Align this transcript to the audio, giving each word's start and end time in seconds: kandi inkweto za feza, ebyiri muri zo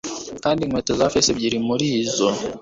kandi 0.43 0.59
inkweto 0.63 0.91
za 0.99 1.11
feza, 1.11 1.29
ebyiri 1.33 1.57
muri 1.67 1.87
zo 2.15 2.29